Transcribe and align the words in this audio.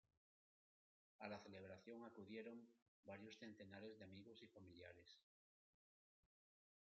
A 1.19 1.27
la 1.27 1.37
celebración 1.37 2.03
acudieron 2.05 2.65
varios 3.05 3.37
centenares 3.37 3.99
de 3.99 4.03
amigos 4.05 4.41
y 4.41 4.47
familiares. 4.47 5.21